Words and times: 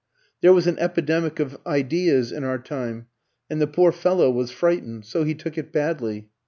There 0.41 0.51
was 0.51 0.65
an 0.65 0.79
epidemic 0.79 1.39
of 1.39 1.59
ideas 1.67 2.31
in 2.31 2.43
our 2.43 2.57
time, 2.57 3.05
and 3.51 3.61
the 3.61 3.67
poor 3.67 3.91
fellow 3.91 4.31
was 4.31 4.49
frightened, 4.49 5.05
so 5.05 5.23
he 5.23 5.35
took 5.35 5.59
it 5.59 5.71
badly. 5.71 6.31